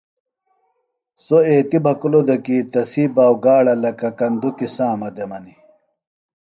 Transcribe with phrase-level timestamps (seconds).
[1.23, 5.59] سوۡ ایتیۡ بھکُلوۡ دےۡ کیۡ تسی باؤگاڑہ لکہ کندُکیۡ سامہ دےۡ منیۡ